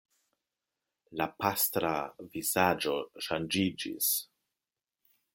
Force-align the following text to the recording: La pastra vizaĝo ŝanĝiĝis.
La 1.21 1.25
pastra 1.43 1.91
vizaĝo 2.37 2.95
ŝanĝiĝis. 3.27 4.09